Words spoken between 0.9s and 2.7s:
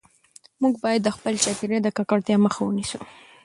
د خپل چاپیریال د ککړتیا مخه